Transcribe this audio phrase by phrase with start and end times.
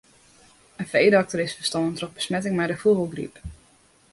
[0.77, 3.35] In feedokter is ferstoarn troch besmetting mei de fûgelgryp.